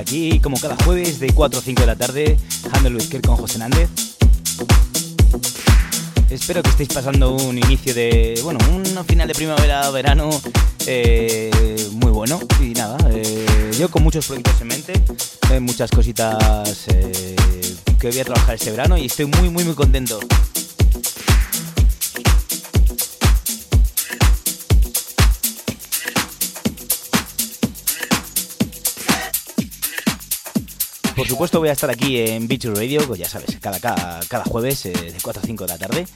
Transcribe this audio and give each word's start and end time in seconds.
aquí 0.00 0.40
como 0.40 0.58
cada 0.58 0.76
jueves 0.84 1.20
de 1.20 1.32
4 1.32 1.58
a 1.58 1.62
5 1.62 1.80
de 1.80 1.86
la 1.86 1.96
tarde, 1.96 2.36
Handel 2.72 2.96
Whisker 2.96 3.20
con 3.20 3.36
José 3.36 3.58
Nández. 3.58 3.90
Espero 6.30 6.62
que 6.62 6.70
estéis 6.70 6.88
pasando 6.88 7.34
un 7.34 7.58
inicio 7.58 7.92
de, 7.92 8.40
bueno, 8.42 8.58
un 8.70 9.04
final 9.04 9.28
de 9.28 9.34
primavera, 9.34 9.90
verano 9.90 10.30
eh, 10.86 11.50
muy 11.92 12.10
bueno. 12.10 12.40
Y 12.60 12.70
nada, 12.70 12.96
eh, 13.10 13.70
yo 13.78 13.90
con 13.90 14.02
muchos 14.02 14.26
proyectos 14.26 14.60
en 14.60 14.68
mente, 14.68 14.92
eh, 15.52 15.60
muchas 15.60 15.90
cositas 15.90 16.86
que 16.86 18.08
voy 18.08 18.18
a 18.18 18.24
trabajar 18.24 18.54
este 18.54 18.70
verano 18.70 18.96
y 18.96 19.06
estoy 19.06 19.26
muy, 19.26 19.50
muy, 19.50 19.64
muy 19.64 19.74
contento. 19.74 20.20
Por 31.20 31.28
supuesto 31.28 31.58
voy 31.58 31.68
a 31.68 31.72
estar 31.72 31.90
aquí 31.90 32.16
en 32.16 32.48
Beach 32.48 32.64
Radio, 32.64 33.06
pues 33.06 33.20
ya 33.20 33.28
sabes, 33.28 33.58
cada, 33.60 33.78
cada, 33.78 34.44
jueves 34.46 34.86
eh, 34.86 34.92
de 34.92 35.16
4 35.22 35.42
a 35.42 35.46
5 35.46 35.64
de 35.64 35.68
la 35.68 35.76
tarde. 35.76 36.06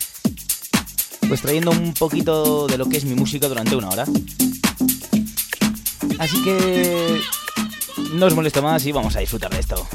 Pues 1.29 1.43
trayendo 1.43 1.73
un 1.73 1.93
poquito 1.93 2.67
de 2.67 2.79
lo 2.79 2.89
que 2.89 2.97
es 2.97 3.05
mi 3.05 3.15
música 3.15 3.47
durante 3.47 3.77
una 3.77 3.91
hora. 3.91 4.07
Así 6.19 6.43
que 6.43 7.21
no 8.15 8.25
os 8.25 8.35
molesto 8.35 8.63
más 8.63 8.87
y 8.87 8.93
vamos 8.93 9.15
a 9.15 9.21
disfrutar 9.21 9.51
de 9.51 9.61
esto. 9.61 9.87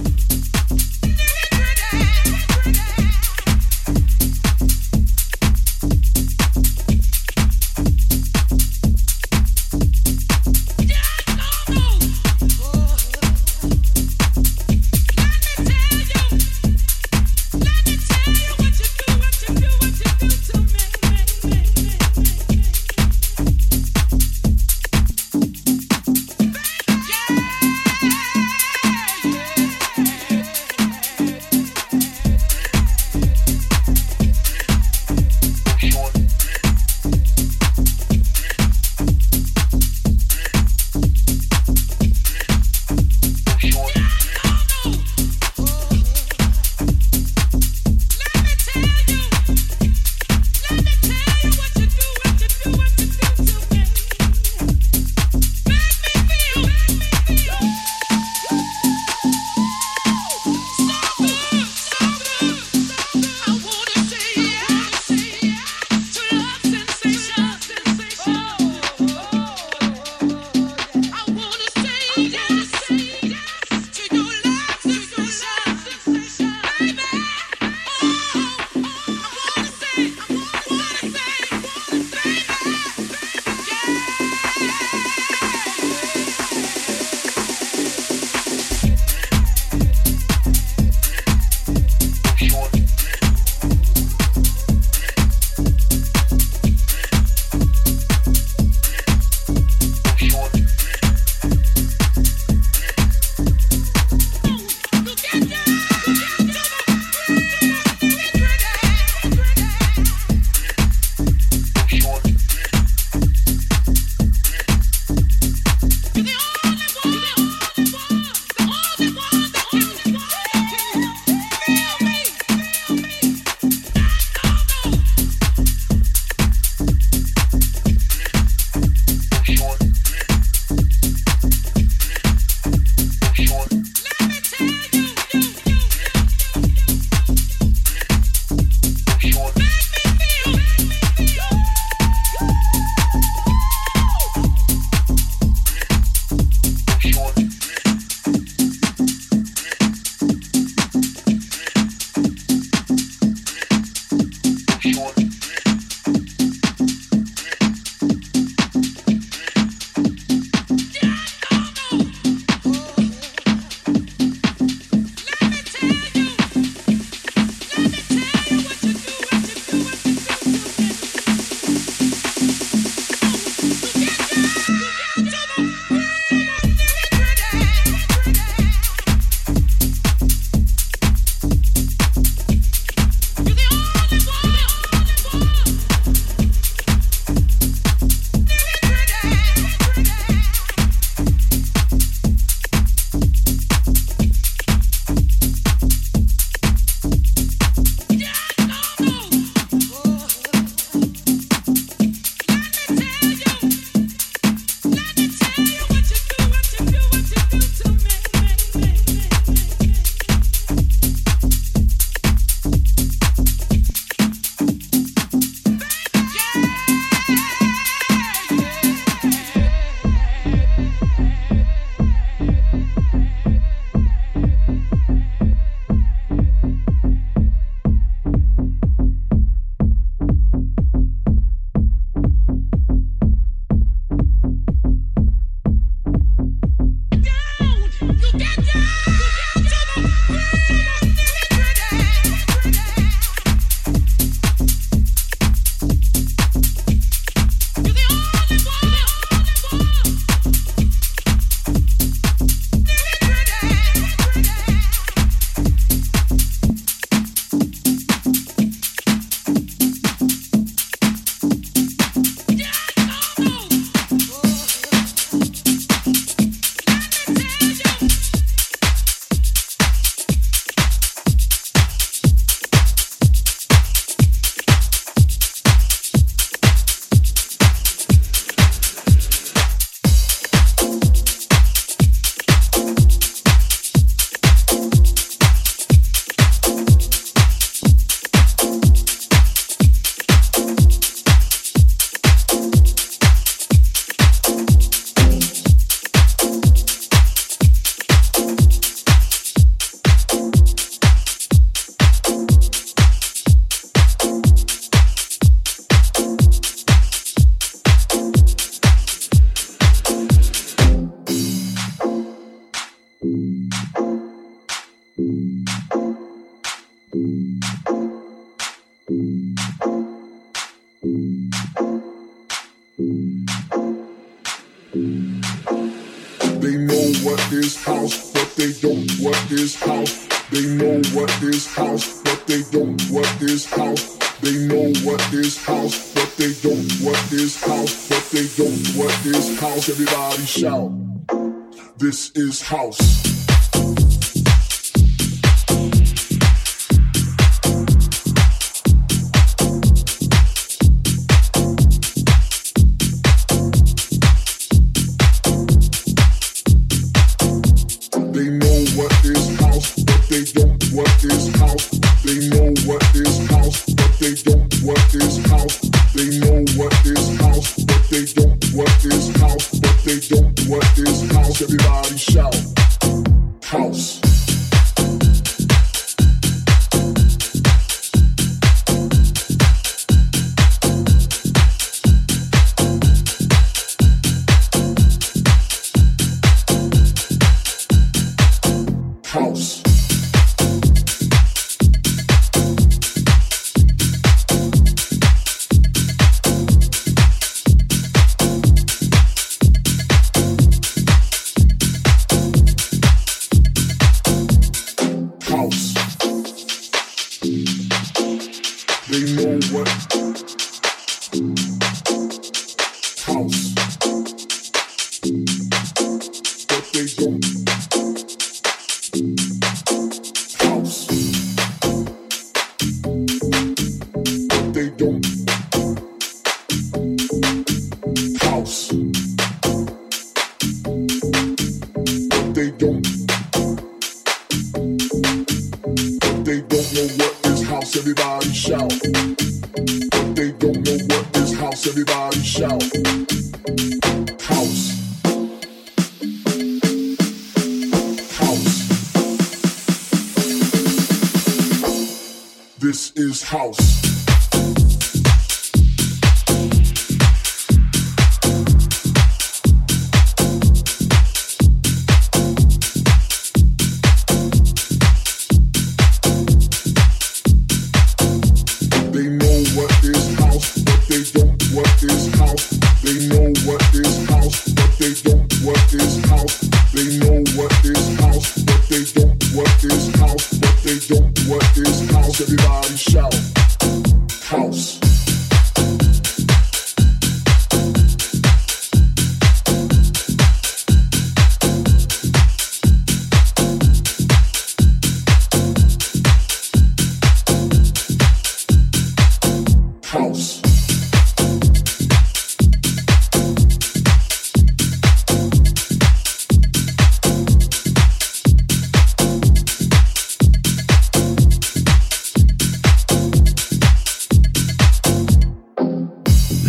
Is 342.36 342.62
house. 342.62 343.39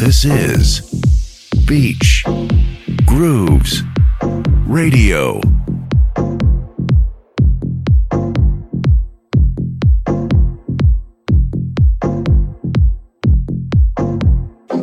This 0.01 0.25
is 0.25 0.81
Beach 1.67 2.25
Grooves 3.05 3.83
Radio. 4.67 5.43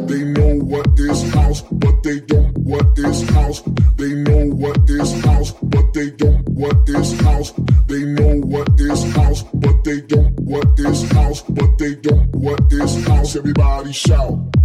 They 0.06 0.24
know 0.24 0.54
what 0.62 0.88
is 1.00 1.34
house, 1.34 1.62
but 1.64 2.04
they 2.04 2.20
don't 2.20 2.56
what 2.60 2.86
is 3.00 3.28
house. 3.32 3.64
They 3.96 4.14
know 4.14 4.46
what 4.54 4.88
is 4.88 5.26
house, 5.26 5.52
but 5.64 5.94
they 5.96 6.12
don't 6.12 6.48
what 6.50 6.88
is 6.90 7.20
house. 7.22 7.54
They 7.88 8.04
know 8.06 8.36
what 8.42 8.70
is 8.80 9.16
house, 9.16 9.42
but 9.56 9.84
they 9.84 10.02
don't 10.02 10.40
what 10.42 10.80
is 10.80 11.12
house, 11.12 11.42
but 11.42 11.76
they 11.80 11.96
don't 11.96 12.36
what 12.36 12.62
is 12.72 13.08
house. 13.08 13.36
Everybody 13.36 13.92
shout. 13.94 14.58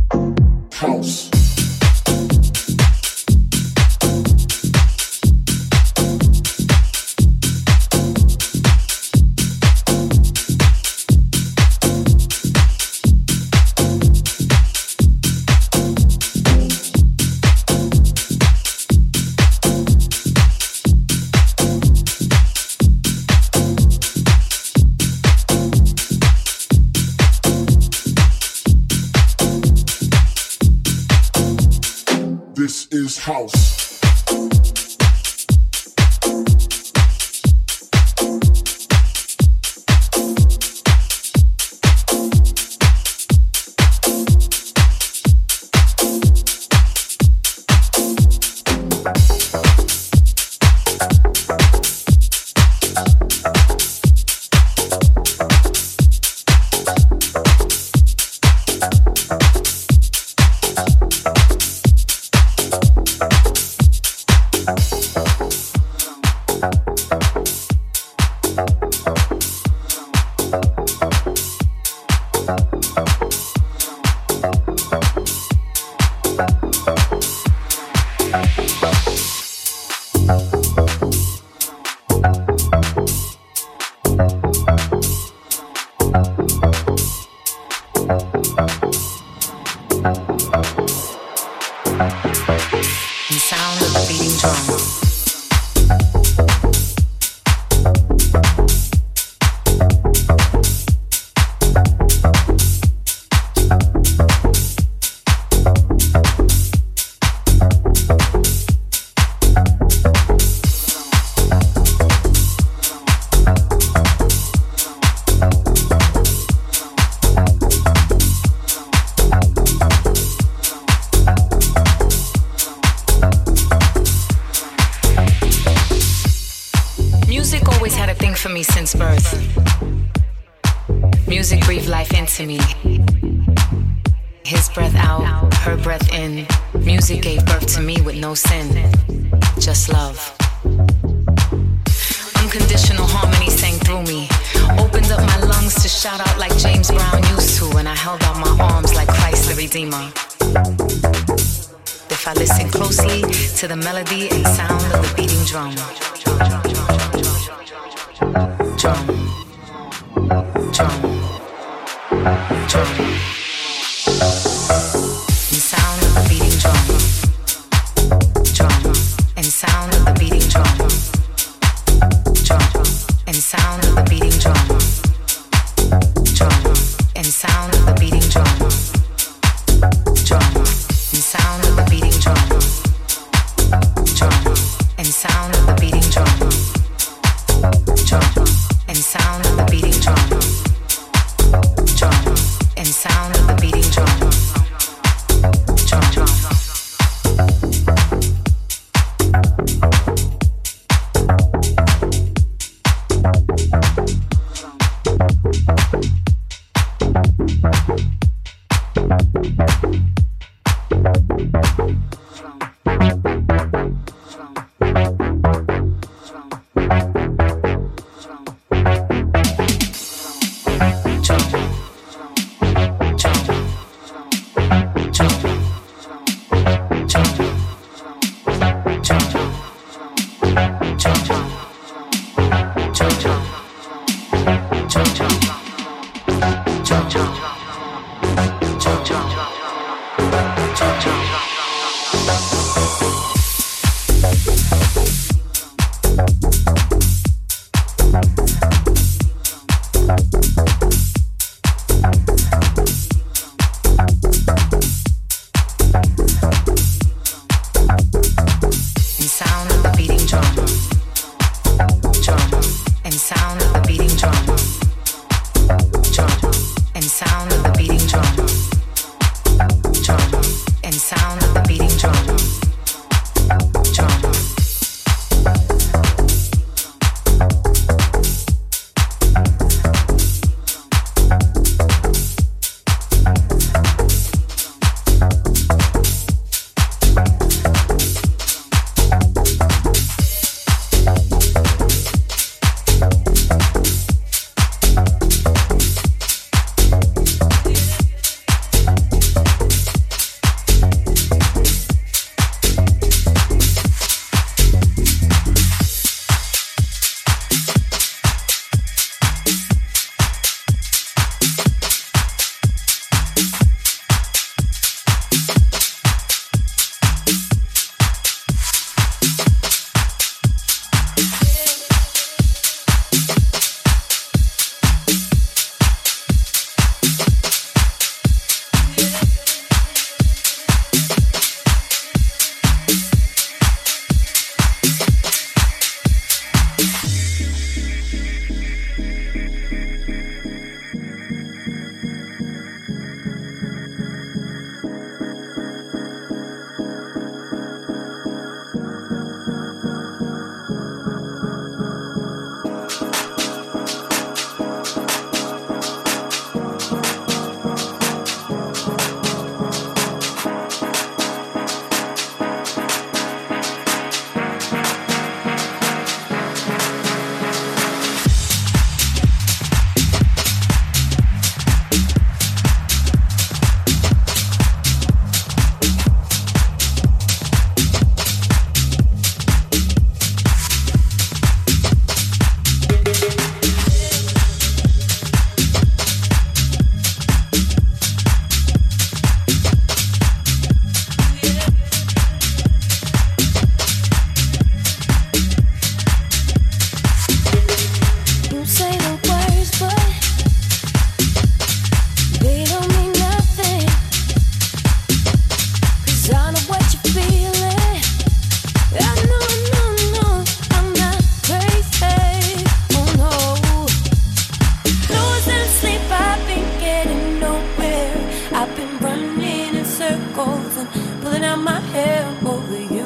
pulling 421.23 421.45
out 421.45 421.59
my 421.59 421.81
hair 421.93 422.27
over 422.45 422.81
you. 422.95 423.02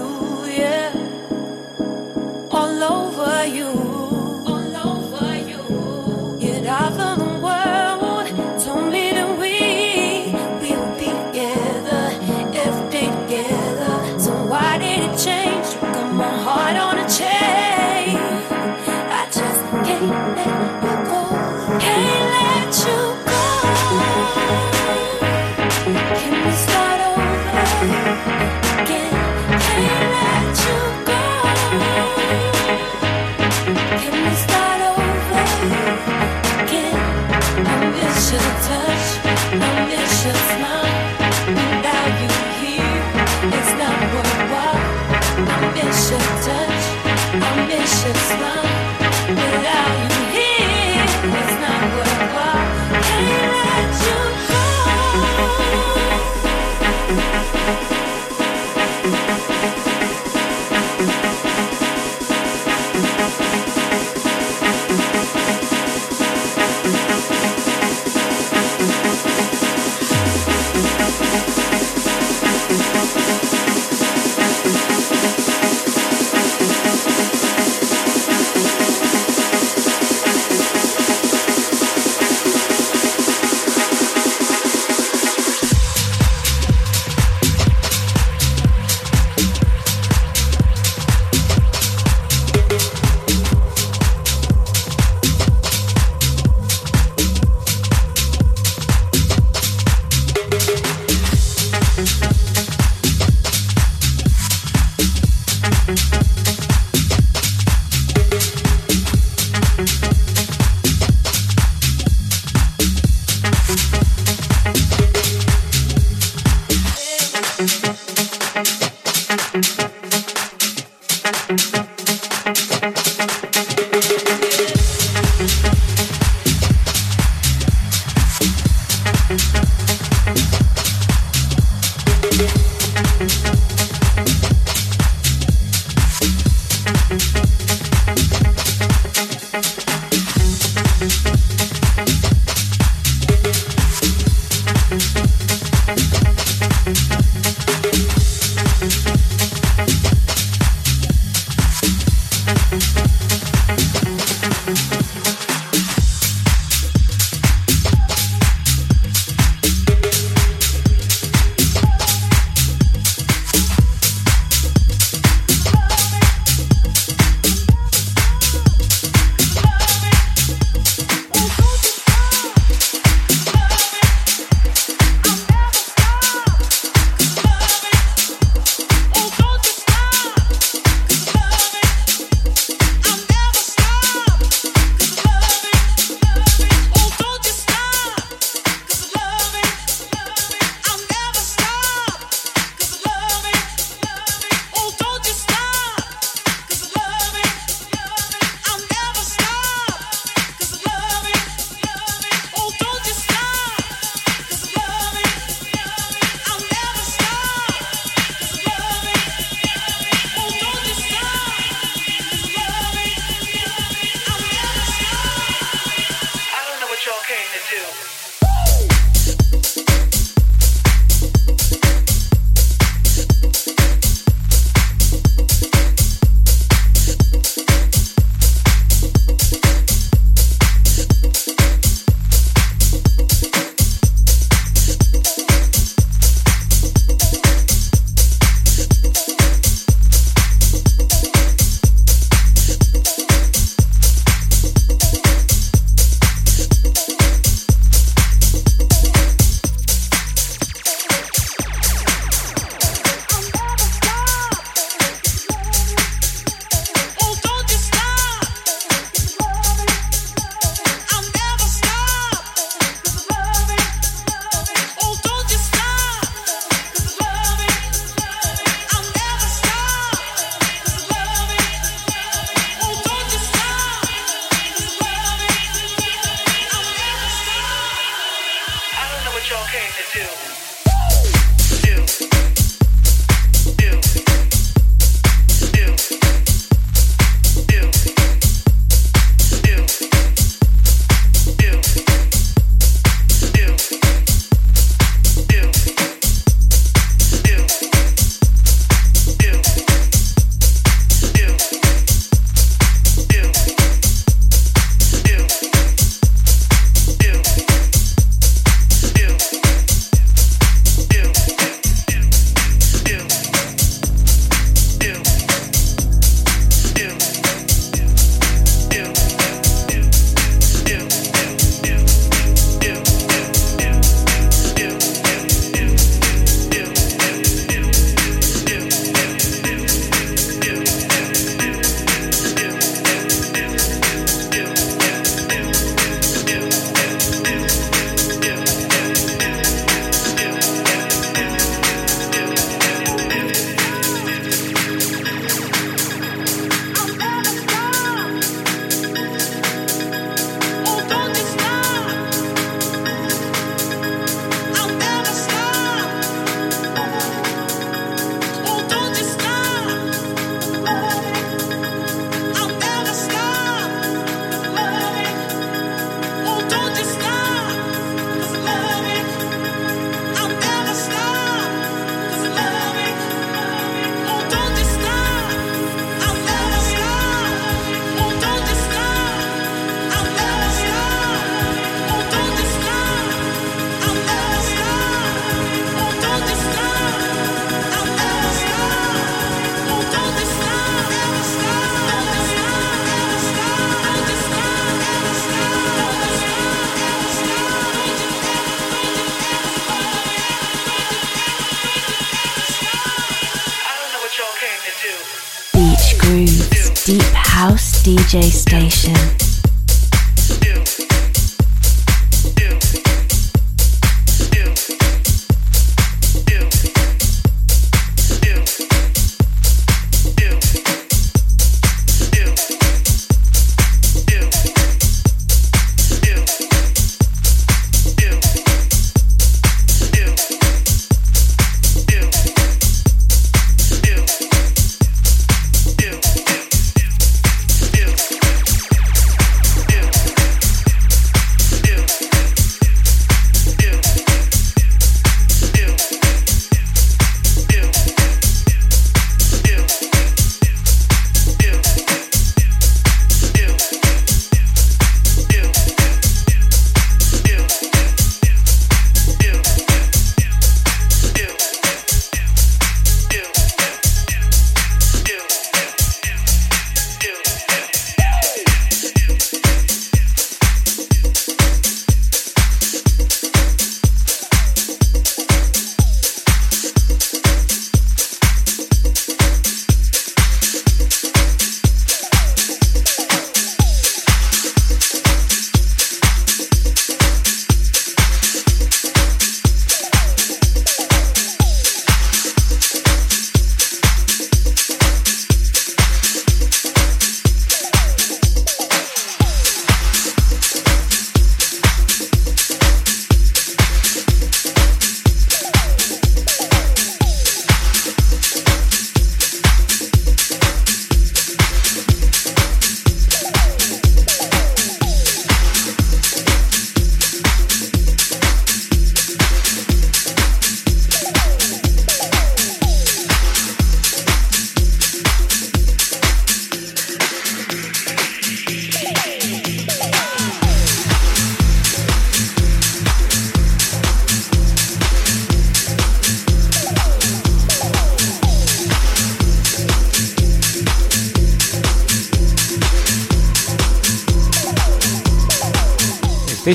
Station. 408.42 409.35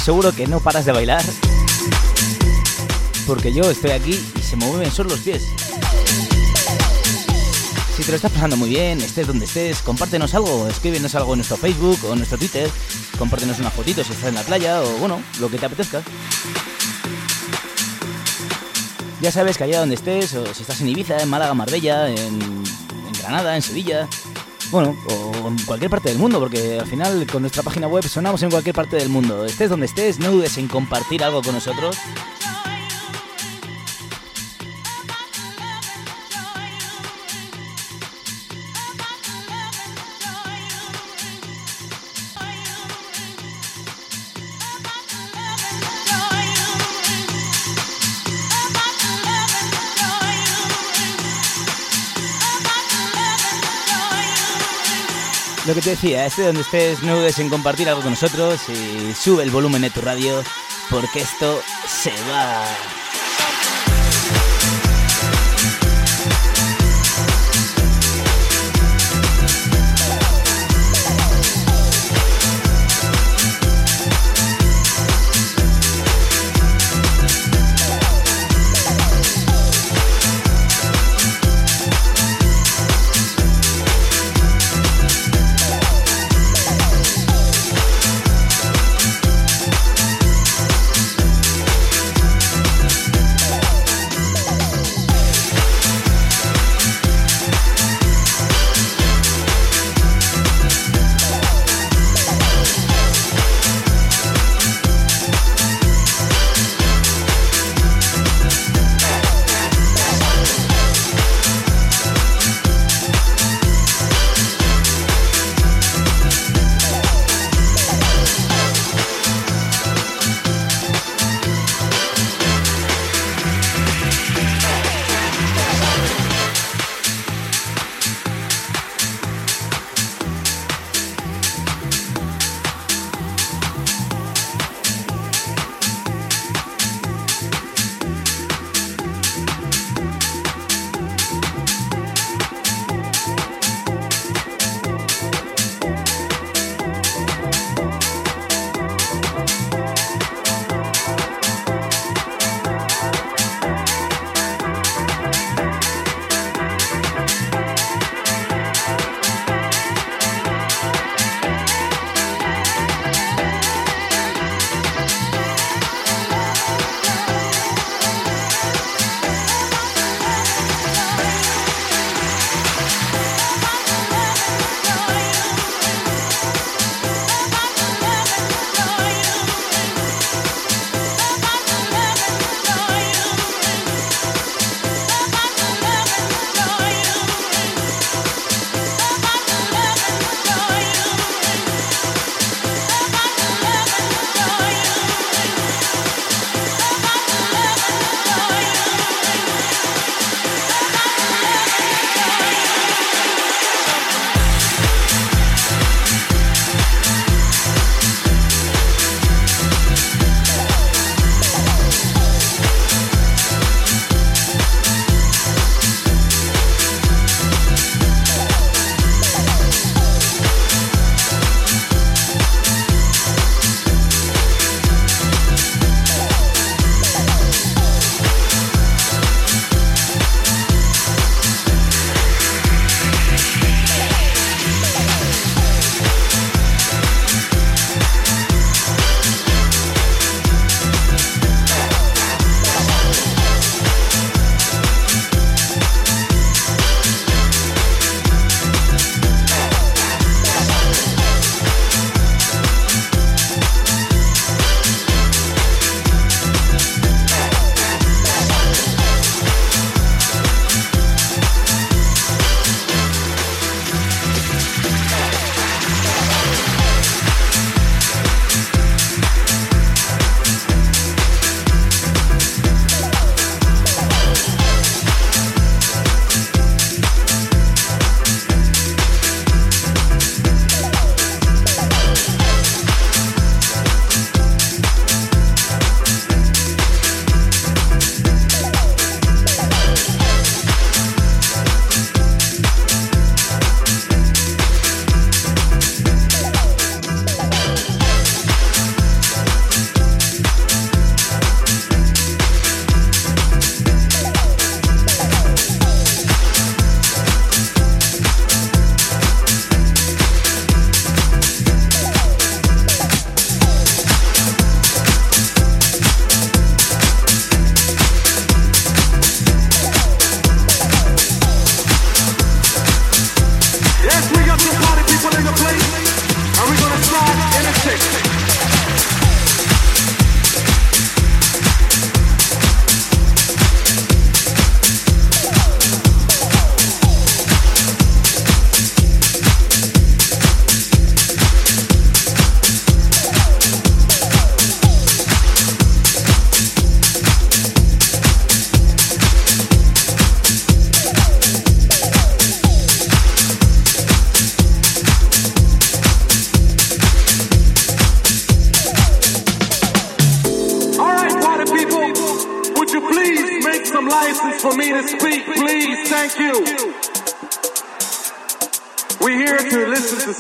Seguro 0.02 0.32
que 0.32 0.48
no 0.48 0.60
paras 0.60 0.86
de 0.86 0.92
bailar. 0.92 1.24
Porque 3.28 3.54
yo 3.54 3.70
estoy 3.70 3.92
aquí 3.92 4.20
y 4.36 4.42
se 4.42 4.56
mueven 4.56 4.92
solo 4.92 5.12
los 5.12 5.20
pies. 5.20 5.44
Si 7.96 8.04
te 8.04 8.10
lo 8.10 8.16
estás 8.16 8.32
pasando 8.32 8.58
muy 8.58 8.70
bien, 8.70 9.00
estés 9.00 9.28
donde 9.28 9.46
estés, 9.46 9.80
compártenos 9.80 10.34
algo, 10.34 10.68
escríbenos 10.68 11.14
algo 11.14 11.34
en 11.34 11.40
nuestro 11.40 11.58
Facebook 11.58 12.00
o 12.06 12.14
en 12.14 12.20
nuestro 12.20 12.38
Twitter, 12.40 12.70
compártenos 13.20 13.60
una 13.60 13.70
fotito 13.70 14.04
si 14.04 14.14
estás 14.14 14.30
en 14.30 14.36
la 14.36 14.42
playa 14.42 14.82
o 14.82 14.98
bueno, 14.98 15.22
lo 15.40 15.50
que 15.50 15.60
te 15.60 15.68
apetezca. 15.68 16.02
Ya 19.22 19.32
sabes 19.32 19.58
que 19.58 19.66
allá 19.66 19.82
donde 19.82 19.96
estés, 19.96 20.34
o 20.34 20.52
si 20.54 20.64
estás 20.64 20.82
en 20.82 20.90
Ibiza, 20.90 21.22
en 21.22 21.30
Málaga, 21.30 21.54
Marbella, 21.54 22.10
en 22.10 22.64
Granada, 23.22 23.56
en 23.56 23.62
Sevilla, 23.62 24.08
bueno, 24.72 24.96
o 25.08 25.48
en 25.50 25.58
cualquier 25.66 25.92
parte 25.92 26.10
del 26.10 26.18
mundo, 26.18 26.40
porque 26.40 26.80
al 26.80 26.88
final 26.88 27.28
con 27.28 27.42
nuestra 27.42 27.62
página 27.62 27.88
web 27.88 28.08
sonamos 28.08 28.42
en 28.44 28.50
cualquier 28.50 28.74
parte 28.74 28.96
del 28.96 29.10
mundo. 29.10 29.46
Estés 29.46 29.70
donde 29.70 29.86
estés, 29.86 30.20
no 30.20 30.32
dudes 30.32 30.58
en 30.58 30.68
compartir 30.68 31.24
algo 31.24 31.42
con 31.42 31.54
nosotros. 31.54 31.98
Lo 55.72 55.76
que 55.76 55.82
te 55.84 55.92
decía, 55.92 56.26
esté 56.26 56.44
donde 56.44 56.64
estés, 56.64 57.02
no 57.02 57.16
dudes 57.16 57.40
en 57.40 57.50
compartir 57.50 57.88
algo 57.88 58.02
con 58.02 58.12
nosotros 58.12 58.60
y 58.68 59.14
sube 59.14 59.44
el 59.44 59.52
volumen 59.52 59.84
de 59.84 59.90
tu 59.90 60.02
radio 60.02 60.44
porque 60.90 61.22
esto 61.22 61.62
se 61.88 62.12
va. 62.30 63.01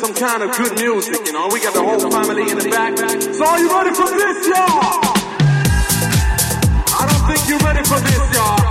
Some 0.01 0.15
kind 0.15 0.41
of 0.41 0.49
good 0.57 0.73
music, 0.79 1.27
you 1.27 1.31
know. 1.31 1.47
We 1.53 1.61
got 1.61 1.75
the 1.75 1.83
whole 1.83 1.99
family 2.09 2.49
in 2.49 2.57
the 2.57 2.69
back. 2.71 2.97
So 2.97 3.45
are 3.45 3.59
you 3.59 3.69
ready 3.69 3.93
for 3.93 4.09
this, 4.09 4.47
y'all? 4.47 5.13
I 6.97 7.05
don't 7.05 7.23
think 7.29 7.47
you're 7.47 7.59
ready 7.59 7.83
for 7.85 7.99
this, 7.99 8.35
y'all. 8.35 8.70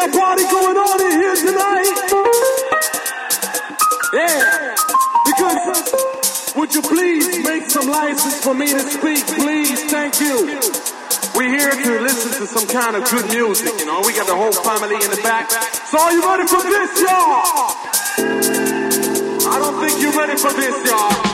a 0.00 0.08
party 0.16 0.44
going 0.48 0.76
on 0.76 0.96
in 1.04 1.12
here 1.20 1.36
tonight. 1.36 1.96
Yeah, 4.16 4.74
because 5.28 5.60
uh, 5.68 6.56
would 6.56 6.74
you 6.74 6.80
please 6.80 7.44
make 7.44 7.68
some 7.68 7.86
license 7.86 8.42
for 8.42 8.54
me 8.54 8.68
to 8.68 8.80
speak, 8.80 9.26
please? 9.36 9.84
Thank 9.90 10.20
you. 10.20 10.58
We're 11.36 11.52
here 11.52 11.70
to 11.70 12.00
listen 12.00 12.32
to 12.40 12.46
some 12.46 12.66
kind 12.66 12.96
of 12.96 13.08
good 13.10 13.26
music, 13.28 13.78
you 13.78 13.86
know. 13.86 14.00
We 14.04 14.14
got 14.14 14.26
the 14.26 14.34
whole 14.34 14.52
family 14.52 14.96
in 14.96 15.10
the 15.10 15.20
back. 15.22 15.50
So 15.50 16.00
are 16.00 16.12
you 16.12 16.22
ready 16.24 16.46
for 16.46 16.62
this, 16.62 17.00
y'all? 17.00 17.76
I 19.52 19.58
don't 19.58 19.80
think 19.84 20.00
you're 20.00 20.16
ready 20.16 20.36
for 20.36 20.52
this, 20.52 20.74
y'all. 20.88 21.29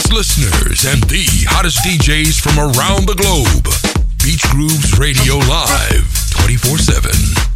Best 0.00 0.12
listeners 0.12 0.84
and 0.84 1.02
the 1.04 1.26
hottest 1.48 1.78
DJs 1.78 2.40
from 2.40 2.58
around 2.58 3.06
the 3.06 3.14
globe. 3.14 3.64
Beach 4.24 4.42
Grooves 4.50 4.98
Radio 4.98 5.36
Live 5.36 6.30
24 6.30 6.78
7. 6.78 7.49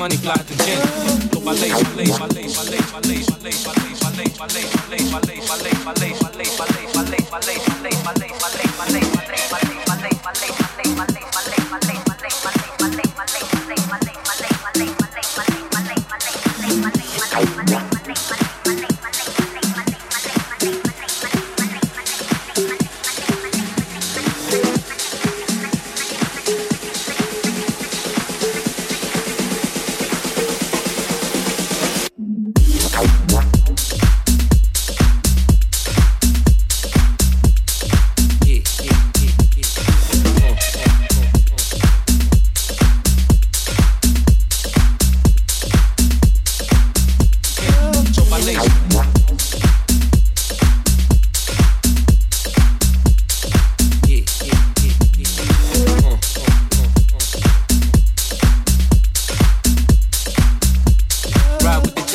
money 0.00 0.16
fly 0.16 0.32
to 0.34 0.56
jail. 0.64 0.79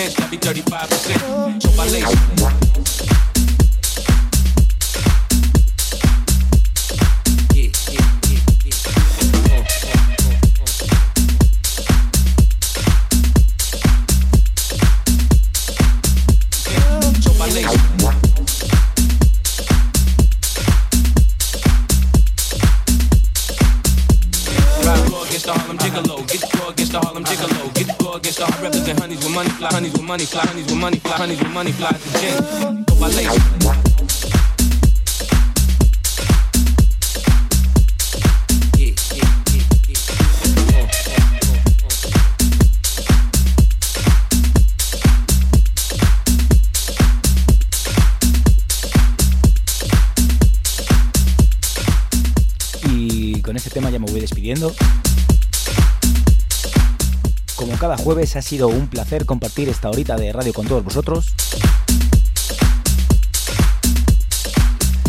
chance, 0.06 0.20
I'll 0.20 0.30
be 0.30 0.38
35%. 0.38 1.62
So 1.62 1.72
my 1.78 1.86
lazy. 1.88 3.25
Honeys 29.86 30.00
with 30.00 30.08
money 30.08 30.26
fly, 30.26 30.42
honeys 30.48 30.66
with 30.66 30.80
money 30.80 30.98
fly, 30.98 31.12
honeys 31.16 31.40
with 31.40 31.54
money 31.54 31.72
fly 31.72 31.92
con 53.44 53.56
este 53.56 53.70
tema 53.70 53.92
ya 53.92 54.00
me 54.00 54.08
voy 54.12 54.20
despidiendo. 54.20 54.74
jueves. 58.06 58.36
Ha 58.36 58.44
sido 58.44 58.68
un 58.68 58.88
placer 58.88 59.26
compartir 59.26 59.68
esta 59.68 59.90
horita 59.90 60.16
de 60.16 60.32
radio 60.32 60.54
con 60.54 60.68
todos 60.68 60.84
vosotros. 60.84 61.34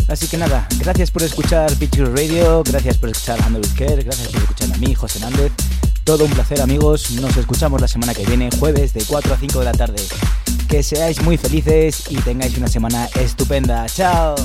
Así 0.07 0.25
que 0.27 0.37
nada, 0.37 0.67
gracias 0.79 1.11
por 1.11 1.21
escuchar 1.21 1.71
Picture 1.75 2.09
Radio, 2.09 2.63
gracias 2.63 2.97
por 2.97 3.09
escuchar 3.09 3.39
Handel 3.43 3.61
Care, 3.75 4.01
gracias 4.01 4.29
por 4.29 4.41
escucharme 4.41 4.75
a 4.75 4.77
mí, 4.79 4.95
José 4.95 5.19
Hernández. 5.19 5.51
Todo 6.05 6.25
un 6.25 6.31
placer 6.31 6.59
amigos, 6.59 7.11
nos 7.11 7.37
escuchamos 7.37 7.79
la 7.79 7.87
semana 7.87 8.15
que 8.15 8.25
viene, 8.25 8.49
jueves 8.57 8.93
de 8.93 9.03
4 9.03 9.31
a 9.31 9.37
5 9.37 9.59
de 9.59 9.65
la 9.65 9.73
tarde. 9.73 10.01
Que 10.67 10.81
seáis 10.81 11.21
muy 11.21 11.37
felices 11.37 12.05
y 12.09 12.15
tengáis 12.15 12.57
una 12.57 12.67
semana 12.67 13.07
estupenda. 13.13 13.85
¡Chao! 13.85 14.35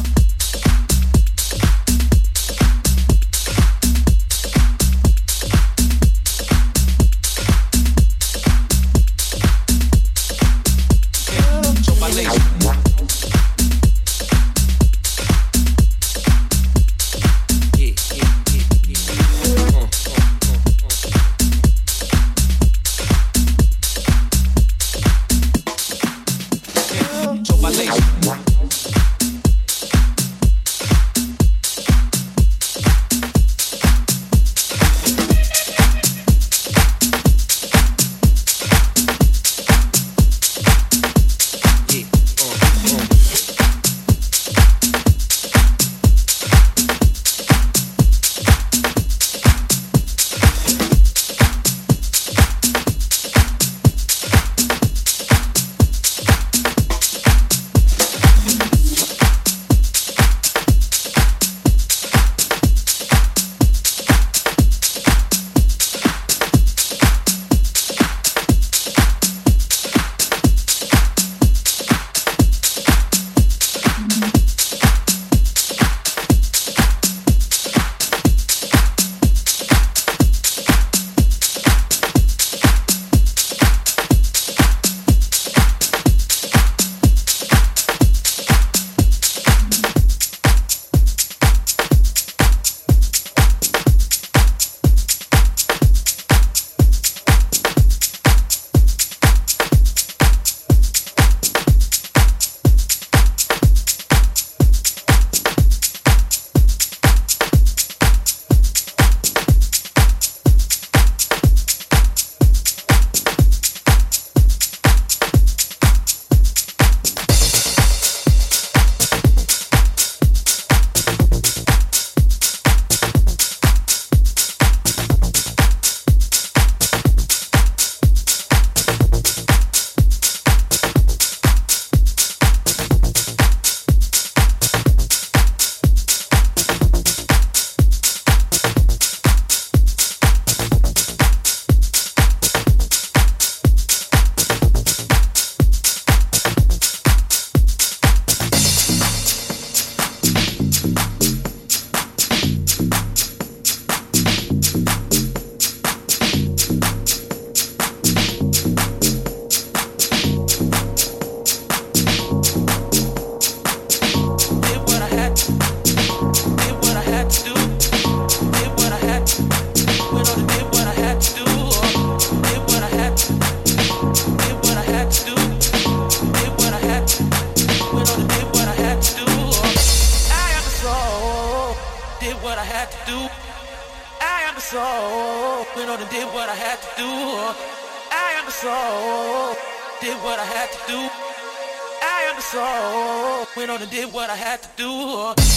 did 193.92 194.10
what 194.10 194.30
I 194.30 194.36
had 194.36 194.62
to 194.62 194.68
do. 194.76 195.51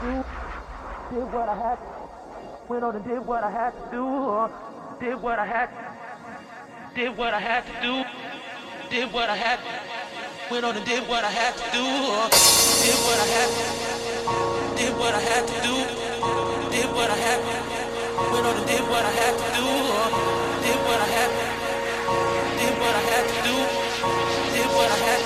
Do, 0.00 0.24
did 1.14 1.32
what 1.32 1.48
I 1.48 1.54
had, 1.54 1.78
went 2.68 2.84
on 2.84 2.96
and 2.96 3.04
did 3.04 3.24
what 3.26 3.44
I 3.44 3.50
had 3.50 3.70
to 3.70 3.90
do, 3.90 4.04
uh, 4.06 4.50
did 5.00 5.22
what 5.22 5.38
I 5.38 5.46
had, 5.46 5.70
did 6.94 7.16
what 7.16 7.34
I 7.34 7.40
had 7.40 7.64
to 7.66 7.74
do, 7.82 8.04
did 8.90 9.12
what 9.12 9.28
I 9.30 9.36
had, 9.36 9.60
went 10.50 10.64
on 10.64 10.76
and 10.76 10.84
did 10.84 11.06
what 11.08 11.24
I 11.24 11.30
had 11.30 11.54
to 11.56 11.66
do, 11.70 11.84
uh, 11.84 12.28
did 12.82 12.98
what 13.06 13.18
I 13.22 13.28
had, 13.36 13.50
did 14.76 14.92
what 14.98 15.14
I 15.14 15.20
had 15.20 15.44
to 15.46 15.56
do, 15.62 15.74
did 16.74 16.88
what 16.94 17.10
I 17.10 17.16
had, 17.16 17.40
went 18.32 18.46
on 18.46 18.56
and 18.56 18.66
did 18.66 18.82
what 18.82 19.04
I 19.04 19.12
had 19.14 19.34
to 19.38 19.48
do, 19.58 19.66
uh, 19.66 20.10
did 20.64 20.78
what 20.86 20.98
I 20.98 21.08
had, 21.16 21.30
did 22.58 22.74
what 22.82 22.94
I 22.98 23.04
had 23.12 23.24
to 23.30 23.38
do, 23.46 23.56
did 24.54 24.68
what 24.74 24.90
I 24.90 24.98
had, 25.06 25.22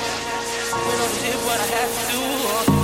went 0.86 1.00
on 1.00 1.08
and 1.08 1.22
did 1.24 1.40
what 1.46 1.58
I 1.60 1.68
had 1.72 1.88
to 1.88 2.02
do, 2.12 2.81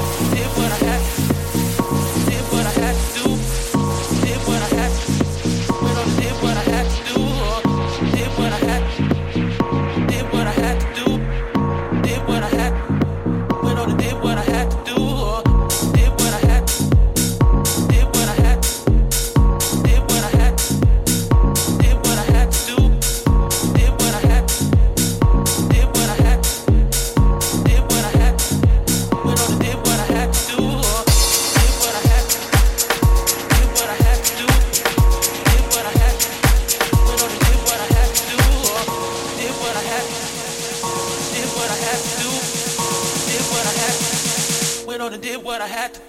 but 45.59 45.65
I 45.65 45.67
had. 45.67 45.93
to 45.95 46.08